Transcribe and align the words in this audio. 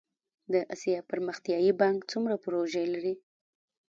د 0.53 0.53
اسیا 0.73 0.99
پرمختیایی 1.09 1.71
بانک 1.81 1.99
څومره 2.11 2.35
پروژې 2.43 2.85
لري؟ 2.93 3.13